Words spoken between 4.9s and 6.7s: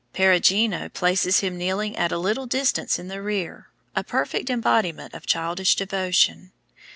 of childish devotion.